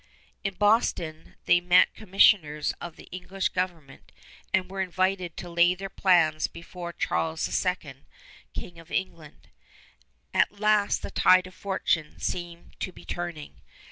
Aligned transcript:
In 0.43 0.55
Boston 0.55 1.35
they 1.45 1.61
met 1.61 1.93
commissioners 1.93 2.73
of 2.81 2.95
the 2.95 3.07
English 3.11 3.49
government 3.49 4.11
and 4.51 4.67
were 4.67 4.81
invited 4.81 5.37
to 5.37 5.47
lay 5.47 5.75
their 5.75 5.91
plans 5.91 6.47
before 6.47 6.91
Charles 6.91 7.47
II, 7.63 8.05
King 8.55 8.79
of 8.79 8.89
England. 8.89 9.49
At 10.33 10.59
last 10.59 11.03
the 11.03 11.11
tide 11.11 11.45
of 11.45 11.53
fortune 11.53 12.19
seemed 12.19 12.79
to 12.79 12.91
be 12.91 13.05
turning. 13.05 13.61